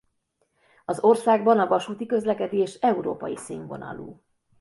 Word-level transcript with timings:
Az 0.85 0.99
országban 0.99 1.59
a 1.59 1.67
vasúti 1.67 2.05
közlekedés 2.05 2.73
európai 2.75 3.35
színvonalú. 3.37 4.21